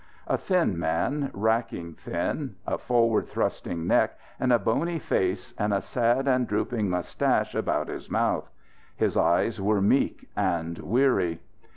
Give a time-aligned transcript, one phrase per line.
[0.25, 5.81] A thin man, racking thin; a forward thrusting neck and a bony face and a
[5.83, 8.49] sad and drooping moustache about his mouth.
[8.95, 11.39] His eyes were meek and weary.